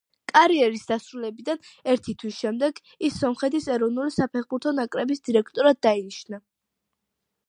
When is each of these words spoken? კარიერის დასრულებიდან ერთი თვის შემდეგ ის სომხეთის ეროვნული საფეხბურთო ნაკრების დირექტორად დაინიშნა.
კარიერის 0.29 0.85
დასრულებიდან 0.91 1.59
ერთი 1.91 2.15
თვის 2.23 2.39
შემდეგ 2.45 2.81
ის 3.09 3.19
სომხეთის 3.23 3.67
ეროვნული 3.75 4.13
საფეხბურთო 4.15 4.73
ნაკრების 4.79 5.21
დირექტორად 5.29 5.81
დაინიშნა. 5.89 6.41